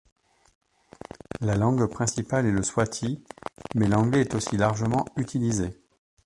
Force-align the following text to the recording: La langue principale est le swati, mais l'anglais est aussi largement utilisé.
La 1.41 1.55
langue 1.55 1.85
principale 1.87 2.47
est 2.47 2.51
le 2.51 2.63
swati, 2.63 3.23
mais 3.75 3.87
l'anglais 3.87 4.21
est 4.21 4.33
aussi 4.33 4.57
largement 4.57 5.05
utilisé. 5.15 5.77